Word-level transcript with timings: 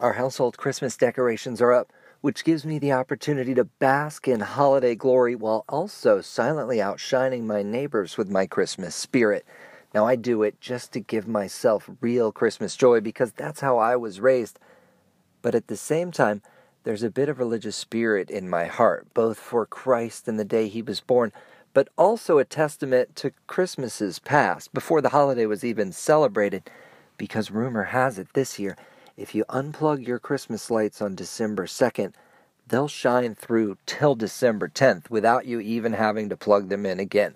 Our 0.00 0.14
household 0.14 0.56
Christmas 0.56 0.96
decorations 0.96 1.60
are 1.60 1.74
up, 1.74 1.92
which 2.22 2.42
gives 2.42 2.64
me 2.64 2.78
the 2.78 2.92
opportunity 2.92 3.52
to 3.52 3.64
bask 3.64 4.26
in 4.26 4.40
holiday 4.40 4.94
glory 4.94 5.34
while 5.34 5.66
also 5.68 6.22
silently 6.22 6.80
outshining 6.80 7.46
my 7.46 7.62
neighbors 7.62 8.16
with 8.16 8.30
my 8.30 8.46
Christmas 8.46 8.94
spirit. 8.94 9.44
Now, 9.92 10.06
I 10.06 10.16
do 10.16 10.42
it 10.42 10.58
just 10.58 10.92
to 10.92 11.00
give 11.00 11.28
myself 11.28 11.90
real 12.00 12.32
Christmas 12.32 12.76
joy 12.76 13.02
because 13.02 13.32
that's 13.32 13.60
how 13.60 13.76
I 13.76 13.94
was 13.96 14.20
raised. 14.20 14.58
But 15.42 15.54
at 15.54 15.66
the 15.66 15.76
same 15.76 16.12
time, 16.12 16.40
there's 16.84 17.02
a 17.02 17.10
bit 17.10 17.28
of 17.28 17.38
religious 17.38 17.76
spirit 17.76 18.30
in 18.30 18.48
my 18.48 18.64
heart, 18.64 19.06
both 19.12 19.38
for 19.38 19.66
Christ 19.66 20.26
and 20.26 20.38
the 20.38 20.46
day 20.46 20.68
he 20.68 20.80
was 20.80 21.02
born, 21.02 21.30
but 21.74 21.90
also 21.98 22.38
a 22.38 22.44
testament 22.46 23.16
to 23.16 23.32
Christmases 23.46 24.18
past, 24.18 24.72
before 24.72 25.02
the 25.02 25.10
holiday 25.10 25.44
was 25.44 25.62
even 25.62 25.92
celebrated, 25.92 26.70
because 27.18 27.50
rumor 27.50 27.84
has 27.84 28.18
it 28.18 28.28
this 28.32 28.58
year 28.58 28.78
if 29.20 29.34
you 29.34 29.44
unplug 29.50 30.06
your 30.06 30.18
Christmas 30.18 30.70
lights 30.70 31.02
on 31.02 31.14
December 31.14 31.66
2nd, 31.66 32.14
they'll 32.66 32.88
shine 32.88 33.34
through 33.34 33.76
till 33.84 34.14
December 34.14 34.66
10th 34.66 35.10
without 35.10 35.44
you 35.44 35.60
even 35.60 35.92
having 35.92 36.30
to 36.30 36.38
plug 36.38 36.70
them 36.70 36.86
in 36.86 36.98
again. 36.98 37.34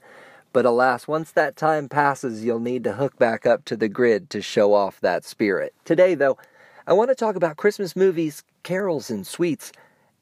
But 0.54 0.64
alas, 0.64 1.06
once 1.06 1.30
that 1.32 1.56
time 1.56 1.90
passes, 1.90 2.42
you'll 2.42 2.58
need 2.58 2.84
to 2.84 2.94
hook 2.94 3.18
back 3.18 3.44
up 3.44 3.66
to 3.66 3.76
the 3.76 3.88
grid 3.88 4.30
to 4.30 4.40
show 4.40 4.72
off 4.72 4.98
that 5.00 5.26
spirit. 5.26 5.74
Today, 5.84 6.14
though, 6.14 6.38
I 6.86 6.94
want 6.94 7.10
to 7.10 7.14
talk 7.14 7.36
about 7.36 7.58
Christmas 7.58 7.94
movies, 7.94 8.44
carols, 8.62 9.10
and 9.10 9.26
sweets 9.26 9.70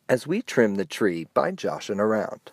as 0.08 0.26
we 0.26 0.42
trim 0.42 0.74
the 0.74 0.84
tree 0.84 1.28
by 1.32 1.52
joshing 1.52 2.00
around. 2.00 2.50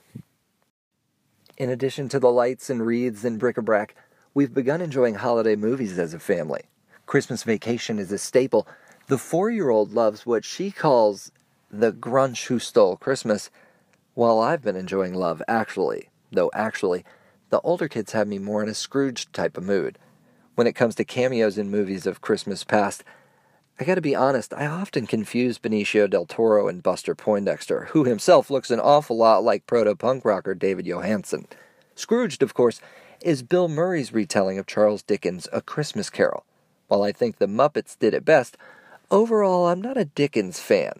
In 1.58 1.72
addition 1.72 2.10
to 2.10 2.20
the 2.20 2.32
lights 2.32 2.70
and 2.70 2.86
wreaths 2.86 3.24
and 3.24 3.40
bric-a-brac, 3.40 3.96
we've 4.36 4.54
begun 4.54 4.82
enjoying 4.82 5.16
holiday 5.16 5.56
movies 5.56 5.98
as 5.98 6.14
a 6.14 6.20
family. 6.20 6.62
Christmas 7.08 7.42
Vacation 7.42 7.98
is 7.98 8.12
a 8.12 8.20
staple, 8.20 8.68
the 9.10 9.18
four 9.18 9.50
year 9.50 9.70
old 9.70 9.92
loves 9.92 10.26
what 10.26 10.46
she 10.46 10.70
calls 10.70 11.32
the 11.72 11.92
Grinch 11.92 12.46
who 12.46 12.60
stole 12.60 12.96
Christmas, 12.96 13.50
while 14.14 14.40
I've 14.40 14.62
been 14.62 14.76
enjoying 14.76 15.16
Love 15.16 15.42
Actually, 15.48 16.10
though 16.32 16.52
actually, 16.54 17.04
the 17.50 17.60
older 17.62 17.88
kids 17.88 18.12
have 18.12 18.28
me 18.28 18.38
more 18.38 18.62
in 18.62 18.70
a 18.70 18.76
Scrooge 18.76 19.32
type 19.32 19.58
of 19.58 19.64
mood. 19.64 19.98
When 20.54 20.68
it 20.68 20.76
comes 20.76 20.94
to 20.96 21.04
cameos 21.04 21.58
in 21.58 21.72
movies 21.72 22.06
of 22.06 22.22
Christmas 22.22 22.64
past, 22.64 23.04
I 23.80 23.84
gotta 23.84 24.00
be 24.00 24.14
honest, 24.14 24.54
I 24.54 24.68
often 24.68 25.08
confuse 25.08 25.58
Benicio 25.58 26.08
del 26.08 26.28
Toro 26.28 26.68
and 26.68 26.84
Buster 26.84 27.16
Poindexter, 27.16 27.86
who 27.86 28.04
himself 28.04 28.52
looks 28.52 28.70
an 28.70 28.80
awful 28.80 29.18
lot 29.18 29.44
like 29.44 29.66
proto 29.66 29.96
punk 29.96 30.24
rocker 30.24 30.54
David 30.54 30.86
Johansen. 30.86 31.48
Scrooged, 31.96 32.44
of 32.44 32.54
course, 32.54 32.80
is 33.24 33.42
Bill 33.42 33.70
Murray's 33.70 34.14
retelling 34.14 34.60
of 34.60 34.68
Charles 34.68 35.02
Dickens' 35.02 35.48
A 35.52 35.62
Christmas 35.62 36.12
Carol. 36.12 36.46
While 36.88 37.02
I 37.02 37.12
think 37.12 37.38
the 37.38 37.48
Muppets 37.48 37.98
did 37.98 38.14
it 38.14 38.24
best, 38.24 38.56
Overall, 39.12 39.68
I'm 39.68 39.82
not 39.82 39.98
a 39.98 40.06
Dickens 40.06 40.60
fan. 40.60 41.00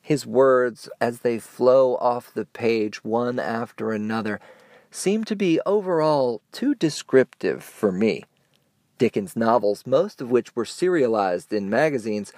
His 0.00 0.26
words, 0.26 0.88
as 1.02 1.18
they 1.20 1.38
flow 1.38 1.96
off 1.96 2.32
the 2.32 2.46
page 2.46 3.04
one 3.04 3.38
after 3.38 3.92
another, 3.92 4.40
seem 4.90 5.24
to 5.24 5.36
be 5.36 5.60
overall 5.66 6.40
too 6.50 6.74
descriptive 6.74 7.62
for 7.62 7.92
me. 7.92 8.24
Dickens' 8.96 9.36
novels, 9.36 9.84
most 9.86 10.22
of 10.22 10.30
which 10.30 10.56
were 10.56 10.64
serialized 10.64 11.52
in 11.52 11.68
magazines, 11.68 12.32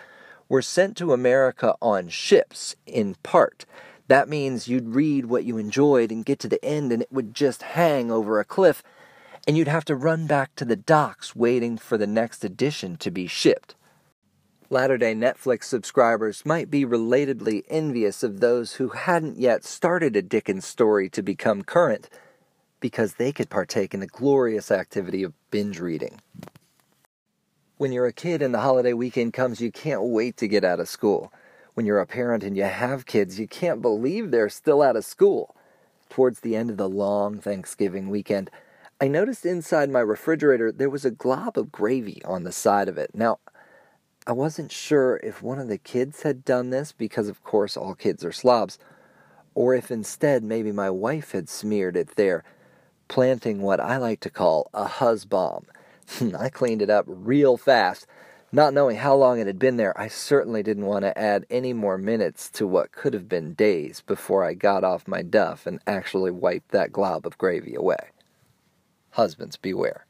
were 0.48 0.62
sent 0.62 0.96
to 0.96 1.12
America 1.12 1.76
on 1.80 2.08
ships, 2.08 2.74
in 2.84 3.14
part. 3.22 3.66
That 4.08 4.28
means 4.28 4.66
you'd 4.66 4.96
read 4.96 5.26
what 5.26 5.44
you 5.44 5.58
enjoyed 5.58 6.10
and 6.10 6.24
get 6.24 6.40
to 6.40 6.48
the 6.48 6.62
end, 6.64 6.90
and 6.90 7.02
it 7.02 7.12
would 7.12 7.34
just 7.34 7.62
hang 7.62 8.10
over 8.10 8.40
a 8.40 8.44
cliff, 8.44 8.82
and 9.46 9.56
you'd 9.56 9.68
have 9.68 9.84
to 9.84 9.94
run 9.94 10.26
back 10.26 10.56
to 10.56 10.64
the 10.64 10.76
docks 10.76 11.36
waiting 11.36 11.78
for 11.78 11.96
the 11.96 12.06
next 12.06 12.44
edition 12.44 12.96
to 12.96 13.12
be 13.12 13.28
shipped. 13.28 13.76
Latter 14.74 14.98
day 14.98 15.14
Netflix 15.14 15.66
subscribers 15.66 16.44
might 16.44 16.68
be 16.68 16.84
relatedly 16.84 17.62
envious 17.68 18.24
of 18.24 18.40
those 18.40 18.72
who 18.72 18.88
hadn't 18.88 19.38
yet 19.38 19.62
started 19.62 20.16
a 20.16 20.20
Dickens 20.20 20.66
story 20.66 21.08
to 21.10 21.22
become 21.22 21.62
current 21.62 22.10
because 22.80 23.14
they 23.14 23.30
could 23.30 23.48
partake 23.48 23.94
in 23.94 24.00
the 24.00 24.08
glorious 24.08 24.72
activity 24.72 25.22
of 25.22 25.32
binge 25.52 25.78
reading. 25.78 26.20
When 27.76 27.92
you're 27.92 28.08
a 28.08 28.12
kid 28.12 28.42
and 28.42 28.52
the 28.52 28.62
holiday 28.62 28.94
weekend 28.94 29.32
comes, 29.32 29.60
you 29.60 29.70
can't 29.70 30.02
wait 30.02 30.36
to 30.38 30.48
get 30.48 30.64
out 30.64 30.80
of 30.80 30.88
school. 30.88 31.32
When 31.74 31.86
you're 31.86 32.00
a 32.00 32.04
parent 32.04 32.42
and 32.42 32.56
you 32.56 32.64
have 32.64 33.06
kids, 33.06 33.38
you 33.38 33.46
can't 33.46 33.80
believe 33.80 34.32
they're 34.32 34.48
still 34.48 34.82
out 34.82 34.96
of 34.96 35.04
school. 35.04 35.54
Towards 36.10 36.40
the 36.40 36.56
end 36.56 36.68
of 36.68 36.78
the 36.78 36.88
long 36.88 37.38
Thanksgiving 37.38 38.10
weekend, 38.10 38.50
I 39.00 39.06
noticed 39.06 39.46
inside 39.46 39.88
my 39.88 40.00
refrigerator 40.00 40.72
there 40.72 40.90
was 40.90 41.04
a 41.04 41.12
glob 41.12 41.56
of 41.56 41.70
gravy 41.70 42.20
on 42.24 42.42
the 42.42 42.50
side 42.50 42.88
of 42.88 42.98
it. 42.98 43.12
Now, 43.14 43.38
I 44.26 44.32
wasn't 44.32 44.72
sure 44.72 45.20
if 45.22 45.42
one 45.42 45.58
of 45.58 45.68
the 45.68 45.76
kids 45.76 46.22
had 46.22 46.46
done 46.46 46.70
this 46.70 46.92
because, 46.92 47.28
of 47.28 47.44
course, 47.44 47.76
all 47.76 47.94
kids 47.94 48.24
are 48.24 48.32
slobs, 48.32 48.78
or 49.54 49.74
if 49.74 49.90
instead 49.90 50.42
maybe 50.42 50.72
my 50.72 50.88
wife 50.88 51.32
had 51.32 51.50
smeared 51.50 51.94
it 51.94 52.16
there, 52.16 52.42
planting 53.06 53.60
what 53.60 53.80
I 53.80 53.98
like 53.98 54.20
to 54.20 54.30
call 54.30 54.70
a 54.72 54.86
huzz 54.86 55.26
bomb. 55.28 55.66
I 56.38 56.48
cleaned 56.48 56.80
it 56.80 56.88
up 56.88 57.04
real 57.06 57.58
fast. 57.58 58.06
Not 58.50 58.72
knowing 58.72 58.96
how 58.96 59.14
long 59.14 59.40
it 59.40 59.46
had 59.46 59.58
been 59.58 59.76
there, 59.76 59.98
I 60.00 60.08
certainly 60.08 60.62
didn't 60.62 60.86
want 60.86 61.02
to 61.04 61.18
add 61.18 61.44
any 61.50 61.74
more 61.74 61.98
minutes 61.98 62.48
to 62.52 62.66
what 62.66 62.92
could 62.92 63.12
have 63.12 63.28
been 63.28 63.52
days 63.52 64.00
before 64.00 64.42
I 64.42 64.54
got 64.54 64.84
off 64.84 65.06
my 65.06 65.20
duff 65.20 65.66
and 65.66 65.80
actually 65.86 66.30
wiped 66.30 66.70
that 66.70 66.92
glob 66.92 67.26
of 67.26 67.36
gravy 67.36 67.74
away. 67.74 68.10
Husbands, 69.10 69.58
beware. 69.58 70.06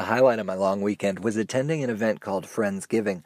The 0.00 0.06
highlight 0.06 0.38
of 0.38 0.46
my 0.46 0.54
long 0.54 0.80
weekend 0.80 1.18
was 1.18 1.36
attending 1.36 1.84
an 1.84 1.90
event 1.90 2.22
called 2.22 2.46
Friendsgiving, 2.46 3.22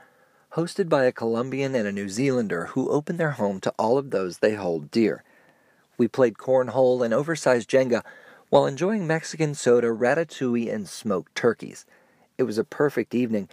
hosted 0.55 0.89
by 0.89 1.05
a 1.05 1.13
Colombian 1.13 1.73
and 1.77 1.87
a 1.87 1.93
New 1.93 2.09
Zealander 2.09 2.67
who 2.67 2.91
opened 2.91 3.21
their 3.21 3.31
home 3.31 3.61
to 3.61 3.73
all 3.79 3.97
of 3.97 4.11
those 4.11 4.39
they 4.39 4.57
hold 4.57 4.91
dear. 4.91 5.23
We 5.99 6.09
played 6.09 6.37
cornhole 6.37 7.05
and 7.05 7.15
oversized 7.15 7.71
Jenga 7.71 8.03
while 8.51 8.67
enjoying 8.67 9.07
Mexican 9.07 9.55
soda, 9.55 9.87
ratatouille, 9.87 10.75
and 10.75 10.89
smoked 10.89 11.37
turkeys. 11.37 11.87
It 12.39 12.43
was 12.43 12.59
a 12.59 12.65
perfect 12.65 13.15
evening, 13.15 13.49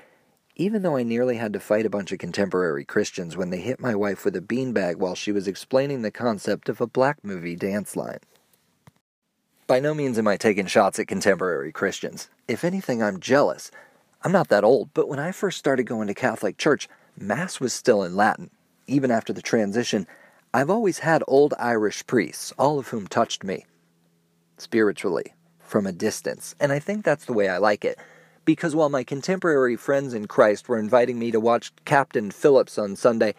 even 0.55 0.81
though 0.81 0.97
I 0.97 1.03
nearly 1.03 1.37
had 1.37 1.53
to 1.53 1.59
fight 1.59 1.85
a 1.85 1.91
bunch 1.91 2.11
of 2.11 2.17
contemporary 2.17 2.85
Christians 2.85 3.37
when 3.37 3.51
they 3.51 3.59
hit 3.59 3.79
my 3.79 3.93
wife 3.93 4.25
with 4.25 4.35
a 4.35 4.41
beanbag 4.41 4.95
while 4.95 5.13
she 5.13 5.31
was 5.31 5.47
explaining 5.47 6.01
the 6.01 6.09
concept 6.09 6.69
of 6.69 6.81
a 6.81 6.87
black 6.87 7.23
movie 7.23 7.55
dance 7.55 7.95
line. 7.95 8.21
By 9.71 9.79
no 9.79 9.93
means 9.93 10.19
am 10.19 10.27
I 10.27 10.35
taking 10.35 10.65
shots 10.65 10.99
at 10.99 11.07
contemporary 11.07 11.71
Christians. 11.71 12.27
If 12.45 12.65
anything, 12.65 13.01
I'm 13.01 13.21
jealous. 13.21 13.71
I'm 14.21 14.33
not 14.33 14.49
that 14.49 14.65
old, 14.65 14.93
but 14.93 15.07
when 15.07 15.17
I 15.17 15.31
first 15.31 15.57
started 15.57 15.85
going 15.85 16.09
to 16.09 16.13
Catholic 16.13 16.57
Church, 16.57 16.89
Mass 17.15 17.61
was 17.61 17.71
still 17.71 18.03
in 18.03 18.17
Latin. 18.17 18.49
Even 18.87 19.11
after 19.11 19.31
the 19.31 19.41
transition, 19.41 20.07
I've 20.53 20.69
always 20.69 20.99
had 20.99 21.23
old 21.25 21.53
Irish 21.57 22.05
priests, 22.05 22.51
all 22.57 22.79
of 22.79 22.89
whom 22.89 23.07
touched 23.07 23.45
me 23.45 23.65
spiritually 24.57 25.35
from 25.61 25.87
a 25.87 25.93
distance. 25.93 26.53
And 26.59 26.73
I 26.73 26.79
think 26.79 27.05
that's 27.05 27.23
the 27.23 27.31
way 27.31 27.47
I 27.47 27.57
like 27.57 27.85
it. 27.85 27.97
Because 28.43 28.75
while 28.75 28.89
my 28.89 29.05
contemporary 29.05 29.77
friends 29.77 30.13
in 30.13 30.27
Christ 30.27 30.67
were 30.67 30.79
inviting 30.79 31.17
me 31.17 31.31
to 31.31 31.39
watch 31.39 31.71
Captain 31.85 32.29
Phillips 32.29 32.77
on 32.77 32.97
Sunday 32.97 33.35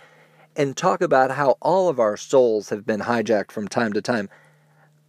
and 0.56 0.78
talk 0.78 1.02
about 1.02 1.32
how 1.32 1.58
all 1.60 1.90
of 1.90 2.00
our 2.00 2.16
souls 2.16 2.70
have 2.70 2.86
been 2.86 3.00
hijacked 3.00 3.52
from 3.52 3.68
time 3.68 3.92
to 3.92 4.00
time, 4.00 4.30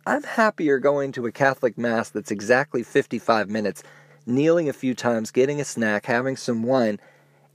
I'm 0.05 0.23
happier 0.23 0.79
going 0.79 1.13
to 1.13 1.25
a 1.27 1.31
Catholic 1.31 1.77
Mass 1.77 2.09
that's 2.09 2.31
exactly 2.31 2.83
55 2.83 3.49
minutes, 3.49 3.83
kneeling 4.25 4.67
a 4.67 4.73
few 4.73 4.93
times, 4.93 5.31
getting 5.31 5.61
a 5.61 5.65
snack, 5.65 6.07
having 6.07 6.35
some 6.35 6.63
wine, 6.63 6.99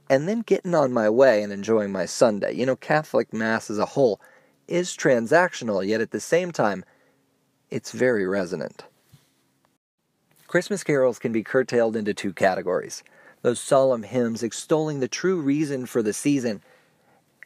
and 0.08 0.26
then 0.26 0.40
getting 0.40 0.74
on 0.74 0.90
my 0.90 1.10
way 1.10 1.42
and 1.42 1.52
enjoying 1.52 1.92
my 1.92 2.06
Sunday. 2.06 2.54
You 2.54 2.64
know, 2.64 2.76
Catholic 2.76 3.34
Mass 3.34 3.68
as 3.68 3.78
a 3.78 3.84
whole 3.84 4.18
is 4.66 4.96
transactional, 4.96 5.86
yet 5.86 6.00
at 6.00 6.10
the 6.10 6.20
same 6.20 6.50
time, 6.50 6.86
it's 7.70 7.92
very 7.92 8.26
resonant. 8.26 8.84
Christmas 10.46 10.82
carols 10.82 11.18
can 11.18 11.32
be 11.32 11.42
curtailed 11.42 11.96
into 11.96 12.14
two 12.14 12.32
categories 12.32 13.02
those 13.42 13.60
solemn 13.60 14.02
hymns 14.02 14.42
extolling 14.42 14.98
the 14.98 15.06
true 15.06 15.40
reason 15.40 15.86
for 15.86 16.02
the 16.02 16.12
season 16.12 16.60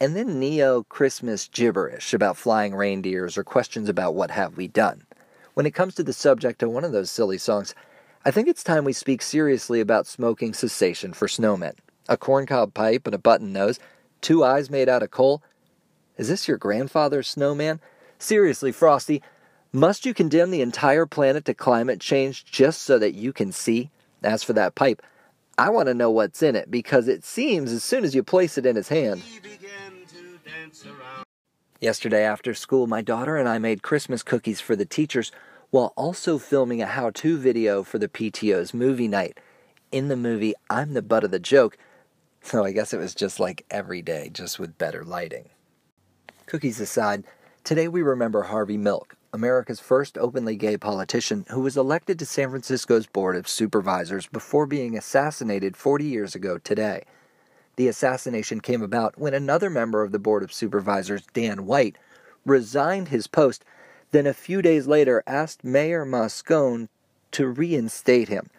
and 0.01 0.15
then 0.15 0.39
neo 0.39 0.83
Christmas 0.83 1.47
gibberish 1.47 2.13
about 2.13 2.37
flying 2.37 2.75
reindeers 2.75 3.37
or 3.37 3.43
questions 3.43 3.89
about 3.89 4.15
what 4.15 4.31
have 4.31 4.57
we 4.57 4.67
done. 4.67 5.03
When 5.53 5.65
it 5.65 5.75
comes 5.75 5.95
to 5.95 6.03
the 6.03 6.13
subject 6.13 6.63
of 6.63 6.71
one 6.71 6.83
of 6.83 6.91
those 6.91 7.11
silly 7.11 7.37
songs, 7.37 7.75
I 8.25 8.31
think 8.31 8.47
it's 8.47 8.63
time 8.63 8.85
we 8.85 8.93
speak 8.93 9.21
seriously 9.21 9.79
about 9.79 10.07
smoking 10.07 10.53
cessation 10.53 11.13
for 11.13 11.27
snowmen. 11.27 11.75
A 12.09 12.17
corncob 12.17 12.73
pipe 12.73 13.05
and 13.05 13.13
a 13.13 13.19
button 13.19 13.53
nose, 13.53 13.79
two 14.21 14.43
eyes 14.43 14.69
made 14.69 14.89
out 14.89 15.03
of 15.03 15.11
coal. 15.11 15.43
Is 16.17 16.27
this 16.27 16.47
your 16.47 16.57
grandfather's 16.57 17.27
snowman? 17.27 17.79
Seriously, 18.17 18.71
Frosty, 18.71 19.21
must 19.71 20.05
you 20.05 20.13
condemn 20.13 20.51
the 20.51 20.61
entire 20.61 21.05
planet 21.05 21.45
to 21.45 21.53
climate 21.53 21.99
change 21.99 22.45
just 22.45 22.81
so 22.81 22.97
that 22.99 23.13
you 23.13 23.33
can 23.33 23.51
see? 23.51 23.89
As 24.23 24.43
for 24.43 24.53
that 24.53 24.75
pipe, 24.75 25.01
I 25.57 25.69
want 25.69 25.87
to 25.87 25.93
know 25.93 26.09
what's 26.09 26.41
in 26.41 26.55
it 26.55 26.71
because 26.71 27.07
it 27.07 27.23
seems 27.23 27.71
as 27.71 27.83
soon 27.83 28.03
as 28.03 28.15
you 28.15 28.23
place 28.23 28.57
it 28.57 28.65
in 28.65 28.75
his 28.75 28.87
hand. 28.87 29.21
Yesterday 31.79 32.23
after 32.23 32.53
school, 32.53 32.87
my 32.87 33.01
daughter 33.01 33.35
and 33.35 33.47
I 33.47 33.57
made 33.59 33.83
Christmas 33.83 34.23
cookies 34.23 34.61
for 34.61 34.75
the 34.75 34.85
teachers 34.85 35.31
while 35.69 35.93
also 35.97 36.37
filming 36.37 36.81
a 36.81 36.85
how 36.85 37.09
to 37.09 37.37
video 37.37 37.83
for 37.83 37.99
the 37.99 38.07
PTO's 38.07 38.73
movie 38.73 39.07
night. 39.07 39.39
In 39.91 40.07
the 40.07 40.15
movie, 40.15 40.53
I'm 40.69 40.93
the 40.93 41.01
butt 41.01 41.23
of 41.23 41.31
the 41.31 41.39
joke, 41.39 41.77
So 42.41 42.63
I 42.63 42.71
guess 42.71 42.93
it 42.93 42.99
was 42.99 43.15
just 43.15 43.39
like 43.39 43.65
every 43.69 44.01
day, 44.01 44.29
just 44.31 44.59
with 44.59 44.77
better 44.77 45.03
lighting. 45.03 45.49
Cookies 46.45 46.79
aside, 46.79 47.23
today 47.63 47.87
we 47.87 48.01
remember 48.01 48.43
Harvey 48.43 48.77
Milk, 48.77 49.15
America's 49.31 49.79
first 49.79 50.17
openly 50.17 50.55
gay 50.55 50.77
politician 50.77 51.45
who 51.49 51.61
was 51.61 51.77
elected 51.77 52.19
to 52.19 52.25
San 52.25 52.49
Francisco's 52.49 53.07
Board 53.07 53.35
of 53.35 53.47
Supervisors 53.47 54.27
before 54.27 54.65
being 54.65 54.97
assassinated 54.97 55.77
40 55.77 56.05
years 56.05 56.35
ago 56.35 56.57
today. 56.57 57.03
The 57.75 57.87
assassination 57.87 58.59
came 58.59 58.81
about 58.81 59.17
when 59.17 59.33
another 59.33 59.69
member 59.69 60.03
of 60.03 60.11
the 60.11 60.19
Board 60.19 60.43
of 60.43 60.53
Supervisors, 60.53 61.23
Dan 61.33 61.65
White, 61.65 61.97
resigned 62.45 63.07
his 63.07 63.27
post, 63.27 63.65
then 64.11 64.27
a 64.27 64.33
few 64.33 64.61
days 64.61 64.85
later 64.85 65.23
asked 65.25 65.63
Mayor 65.63 66.05
Moscone 66.05 66.87
to 67.31 67.47
reinstate 67.47 68.29
him. 68.29 68.49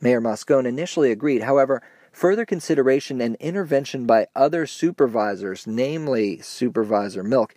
Mayor 0.00 0.20
Moscone 0.20 0.66
initially 0.66 1.10
agreed, 1.10 1.42
however, 1.42 1.82
further 2.12 2.46
consideration 2.46 3.20
and 3.20 3.36
intervention 3.36 4.06
by 4.06 4.28
other 4.36 4.66
supervisors, 4.66 5.66
namely 5.66 6.40
Supervisor 6.40 7.22
Milk, 7.22 7.54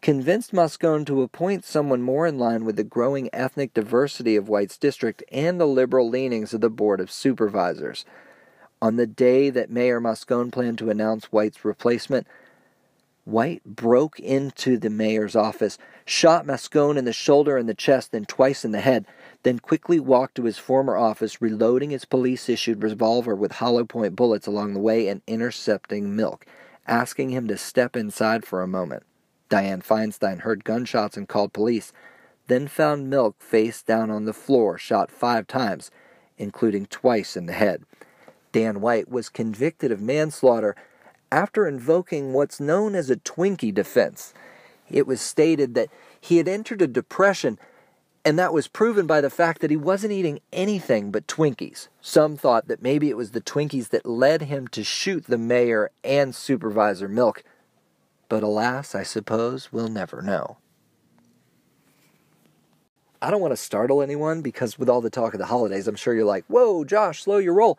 convinced 0.00 0.52
Moscone 0.52 1.06
to 1.06 1.22
appoint 1.22 1.64
someone 1.64 2.02
more 2.02 2.26
in 2.26 2.38
line 2.38 2.64
with 2.64 2.74
the 2.76 2.82
growing 2.82 3.30
ethnic 3.32 3.72
diversity 3.72 4.34
of 4.34 4.48
White's 4.48 4.76
district 4.76 5.22
and 5.30 5.60
the 5.60 5.66
liberal 5.66 6.08
leanings 6.08 6.52
of 6.52 6.60
the 6.60 6.68
Board 6.68 7.00
of 7.00 7.12
Supervisors. 7.12 8.04
On 8.82 8.96
the 8.96 9.06
day 9.06 9.48
that 9.48 9.70
Mayor 9.70 10.00
Moscone 10.00 10.50
planned 10.50 10.78
to 10.78 10.90
announce 10.90 11.26
White's 11.26 11.64
replacement, 11.64 12.26
White 13.24 13.64
broke 13.64 14.18
into 14.18 14.76
the 14.76 14.90
mayor's 14.90 15.36
office, 15.36 15.78
shot 16.04 16.44
Moscone 16.44 16.96
in 16.96 17.04
the 17.04 17.12
shoulder 17.12 17.56
and 17.56 17.68
the 17.68 17.74
chest, 17.74 18.10
then 18.10 18.24
twice 18.24 18.64
in 18.64 18.72
the 18.72 18.80
head, 18.80 19.06
then 19.44 19.60
quickly 19.60 20.00
walked 20.00 20.34
to 20.34 20.42
his 20.42 20.58
former 20.58 20.96
office, 20.96 21.40
reloading 21.40 21.90
his 21.90 22.04
police 22.04 22.48
issued 22.48 22.82
revolver 22.82 23.36
with 23.36 23.52
hollow 23.52 23.84
point 23.84 24.16
bullets 24.16 24.48
along 24.48 24.74
the 24.74 24.80
way 24.80 25.06
and 25.06 25.22
intercepting 25.28 26.16
Milk, 26.16 26.44
asking 26.84 27.30
him 27.30 27.46
to 27.46 27.56
step 27.56 27.94
inside 27.94 28.44
for 28.44 28.62
a 28.62 28.66
moment. 28.66 29.04
Dianne 29.48 29.86
Feinstein 29.86 30.40
heard 30.40 30.64
gunshots 30.64 31.16
and 31.16 31.28
called 31.28 31.52
police, 31.52 31.92
then 32.48 32.66
found 32.66 33.08
Milk 33.08 33.40
face 33.40 33.80
down 33.80 34.10
on 34.10 34.24
the 34.24 34.32
floor, 34.32 34.76
shot 34.76 35.12
five 35.12 35.46
times, 35.46 35.92
including 36.36 36.86
twice 36.86 37.36
in 37.36 37.46
the 37.46 37.52
head. 37.52 37.84
Dan 38.52 38.80
White 38.80 39.08
was 39.08 39.28
convicted 39.28 39.90
of 39.90 40.00
manslaughter 40.00 40.76
after 41.30 41.66
invoking 41.66 42.32
what's 42.32 42.60
known 42.60 42.94
as 42.94 43.10
a 43.10 43.16
Twinkie 43.16 43.74
defense. 43.74 44.34
It 44.90 45.06
was 45.06 45.20
stated 45.20 45.74
that 45.74 45.88
he 46.20 46.36
had 46.36 46.46
entered 46.46 46.82
a 46.82 46.86
depression, 46.86 47.58
and 48.24 48.38
that 48.38 48.52
was 48.52 48.68
proven 48.68 49.06
by 49.06 49.20
the 49.20 49.30
fact 49.30 49.60
that 49.62 49.70
he 49.70 49.76
wasn't 49.76 50.12
eating 50.12 50.40
anything 50.52 51.10
but 51.10 51.26
Twinkies. 51.26 51.88
Some 52.00 52.36
thought 52.36 52.68
that 52.68 52.82
maybe 52.82 53.08
it 53.08 53.16
was 53.16 53.30
the 53.30 53.40
Twinkies 53.40 53.88
that 53.88 54.06
led 54.06 54.42
him 54.42 54.68
to 54.68 54.84
shoot 54.84 55.24
the 55.24 55.38
mayor 55.38 55.90
and 56.04 56.34
Supervisor 56.34 57.08
Milk 57.08 57.42
but 58.32 58.42
alas, 58.42 58.94
I 58.94 59.02
suppose 59.02 59.70
we'll 59.74 59.88
never 59.88 60.22
know. 60.22 60.56
I 63.20 63.30
don't 63.30 63.42
want 63.42 63.52
to 63.52 63.58
startle 63.58 64.00
anyone 64.00 64.40
because 64.40 64.78
with 64.78 64.88
all 64.88 65.02
the 65.02 65.10
talk 65.10 65.34
of 65.34 65.38
the 65.38 65.44
holidays, 65.44 65.86
I'm 65.86 65.96
sure 65.96 66.14
you're 66.14 66.24
like, 66.24 66.46
whoa, 66.46 66.82
Josh, 66.82 67.24
slow 67.24 67.36
your 67.36 67.52
roll. 67.52 67.78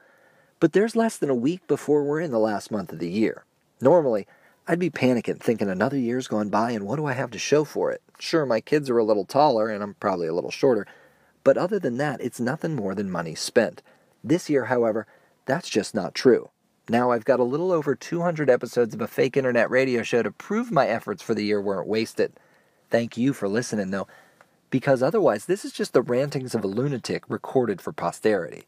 But 0.63 0.71
there's 0.71 0.95
less 0.95 1.17
than 1.17 1.29
a 1.29 1.35
week 1.35 1.67
before 1.67 2.05
we're 2.05 2.21
in 2.21 2.31
the 2.31 2.39
last 2.39 2.71
month 2.71 2.93
of 2.93 2.99
the 2.99 3.09
year. 3.09 3.43
Normally, 3.81 4.25
I'd 4.65 4.79
be 4.79 4.89
panicking, 4.89 5.41
thinking 5.41 5.69
another 5.69 5.97
year's 5.97 6.29
gone 6.29 6.47
by 6.47 6.71
and 6.71 6.85
what 6.85 6.95
do 6.95 7.05
I 7.05 7.11
have 7.11 7.31
to 7.31 7.37
show 7.37 7.65
for 7.65 7.91
it? 7.91 8.01
Sure, 8.17 8.45
my 8.45 8.61
kids 8.61 8.89
are 8.89 8.97
a 8.97 9.03
little 9.03 9.25
taller 9.25 9.67
and 9.67 9.83
I'm 9.83 9.95
probably 9.95 10.27
a 10.27 10.33
little 10.33 10.51
shorter, 10.51 10.87
but 11.43 11.57
other 11.57 11.79
than 11.79 11.97
that, 11.97 12.21
it's 12.21 12.39
nothing 12.39 12.77
more 12.77 12.95
than 12.95 13.11
money 13.11 13.35
spent. 13.35 13.81
This 14.23 14.49
year, 14.49 14.63
however, 14.67 15.05
that's 15.45 15.67
just 15.67 15.93
not 15.93 16.15
true. 16.15 16.49
Now 16.87 17.11
I've 17.11 17.25
got 17.25 17.41
a 17.41 17.43
little 17.43 17.73
over 17.73 17.93
200 17.93 18.49
episodes 18.49 18.95
of 18.95 19.01
a 19.01 19.07
fake 19.07 19.35
internet 19.35 19.69
radio 19.69 20.01
show 20.01 20.23
to 20.23 20.31
prove 20.31 20.71
my 20.71 20.87
efforts 20.87 21.21
for 21.21 21.33
the 21.35 21.43
year 21.43 21.59
weren't 21.59 21.89
wasted. 21.89 22.31
Thank 22.89 23.17
you 23.17 23.33
for 23.33 23.49
listening, 23.49 23.91
though, 23.91 24.07
because 24.69 25.03
otherwise, 25.03 25.45
this 25.45 25.65
is 25.65 25.73
just 25.73 25.91
the 25.91 26.01
rantings 26.01 26.55
of 26.55 26.63
a 26.63 26.67
lunatic 26.67 27.25
recorded 27.27 27.81
for 27.81 27.91
posterity. 27.91 28.63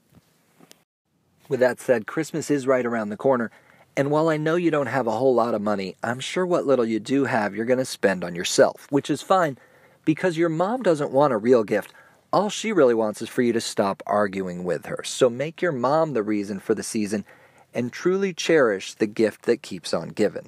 With 1.48 1.60
that 1.60 1.80
said, 1.80 2.08
Christmas 2.08 2.50
is 2.50 2.66
right 2.66 2.86
around 2.86 3.10
the 3.10 3.18
corner, 3.18 3.52
and 3.96 4.12
while 4.12 4.30
I 4.30 4.38
know 4.38 4.56
you 4.56 4.72
don't 4.72 4.88
have 4.88 5.08
a 5.08 5.12
whole 5.12 5.34
lot 5.34 5.54
of 5.54 5.62
money, 5.62 5.96
I'm 6.04 6.20
sure 6.20 6.46
what 6.46 6.66
little 6.66 6.86
you 6.86 7.00
do 7.00 7.26
have 7.26 7.56
you're 7.56 7.66
going 7.66 7.80
to 7.80 7.86
spend 7.86 8.24
on 8.24 8.36
yourself, 8.36 8.88
which 8.90 9.10
is 9.10 9.22
fine 9.22 9.58
because 10.04 10.38
your 10.38 10.50
mom 10.50 10.84
doesn't 10.84 11.12
want 11.12 11.34
a 11.34 11.38
real 11.38 11.64
gift. 11.64 11.94
All 12.34 12.50
she 12.50 12.72
really 12.72 12.94
wants 12.94 13.22
is 13.22 13.30
for 13.30 13.42
you 13.42 13.54
to 13.54 13.62
stop 13.62 14.04
arguing 14.06 14.64
with 14.64 14.88
her. 14.88 15.02
So 15.04 15.30
make 15.30 15.62
your 15.62 15.72
mom 15.72 16.14
the 16.14 16.24
reason 16.24 16.60
for 16.60 16.76
the 16.76 16.84
season 16.84 17.26
and 17.74 17.92
truly 17.92 18.34
cherish 18.34 18.94
the 18.94 19.08
gift 19.08 19.44
that 19.44 19.62
keeps 19.62 19.94
on 19.94 20.10
giving. 20.10 20.48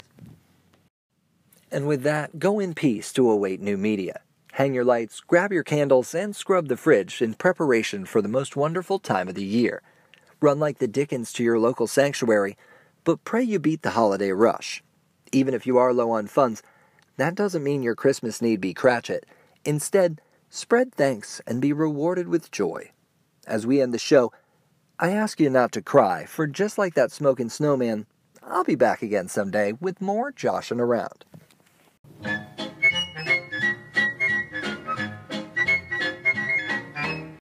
And 1.72 1.88
with 1.88 2.04
that, 2.04 2.40
go 2.40 2.60
in 2.60 2.74
peace 2.74 3.14
to 3.14 3.30
await 3.30 3.62
new 3.62 3.78
media. 3.78 4.22
Hang 4.54 4.74
your 4.74 4.86
lights, 4.86 5.20
grab 5.20 5.54
your 5.54 5.64
candles, 5.64 6.16
and 6.16 6.36
scrub 6.36 6.68
the 6.68 6.78
fridge 6.78 7.22
in 7.22 7.36
preparation 7.36 8.06
for 8.06 8.22
the 8.22 8.30
most 8.30 8.56
wonderful 8.56 9.00
time 9.00 9.28
of 9.28 9.36
the 9.36 9.44
year. 9.44 9.82
Run 10.40 10.60
like 10.60 10.78
the 10.78 10.88
Dickens 10.88 11.34
to 11.34 11.44
your 11.44 11.58
local 11.58 11.88
sanctuary, 11.88 12.58
but 13.04 13.24
pray 13.24 13.42
you 13.42 13.58
beat 13.58 13.82
the 13.82 13.92
holiday 13.92 14.32
rush. 14.32 14.84
Even 15.32 15.54
if 15.54 15.66
you 15.66 15.78
are 15.78 15.94
low 15.94 16.12
on 16.12 16.28
funds, 16.28 16.62
that 17.18 17.34
doesn't 17.34 17.64
mean 17.64 17.82
your 17.82 17.96
Christmas 17.96 18.42
need 18.42 18.62
be 18.62 18.74
Cratchit. 18.74 19.26
Instead, 19.66 20.22
spread 20.50 20.94
thanks 20.94 21.42
and 21.48 21.60
be 21.60 21.74
rewarded 21.74 22.28
with 22.28 22.52
joy. 22.52 22.92
As 23.48 23.66
we 23.66 23.82
end 23.82 23.94
the 23.94 24.00
show, 24.00 24.32
I 25.00 25.12
ask 25.12 25.40
you 25.40 25.50
not 25.50 25.72
to 25.72 25.82
cry, 25.82 26.26
for 26.26 26.46
just 26.46 26.78
like 26.78 26.94
that 26.94 27.12
smoking 27.12 27.50
snowman, 27.50 28.06
I'll 28.44 28.64
be 28.64 28.76
back 28.76 29.02
again 29.02 29.28
someday 29.28 29.74
with 29.80 30.02
more 30.02 30.32
joshing 30.32 30.80
around. 30.80 31.26